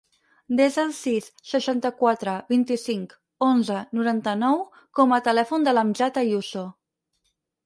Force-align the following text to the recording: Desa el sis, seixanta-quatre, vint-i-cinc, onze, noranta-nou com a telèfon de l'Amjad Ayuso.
Desa 0.59 0.79
el 0.83 0.93
sis, 0.99 1.27
seixanta-quatre, 1.49 2.33
vint-i-cinc, 2.53 3.13
onze, 3.49 3.77
noranta-nou 3.99 4.59
com 5.01 5.15
a 5.19 5.21
telèfon 5.29 5.69
de 5.69 5.77
l'Amjad 5.81 6.19
Ayuso. 6.25 6.67